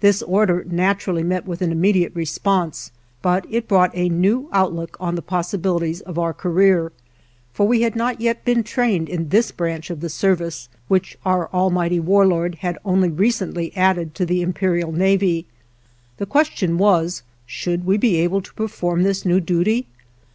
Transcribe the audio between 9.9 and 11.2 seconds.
the service which